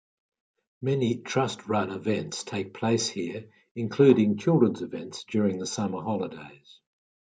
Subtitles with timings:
[0.81, 6.79] Many Trust-run events take place here, including children's events during the summer holidays.